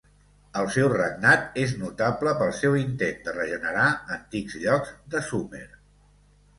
El 0.61 0.69
seu 0.75 0.87
regnat 0.93 1.59
és 1.65 1.75
notable 1.83 2.33
pel 2.41 2.51
seu 2.61 2.79
intent 2.81 3.23
de 3.31 3.37
regenerar 3.39 3.87
antics 4.19 4.61
llocs 4.67 4.99
de 5.15 5.27
Sumer. 5.33 5.67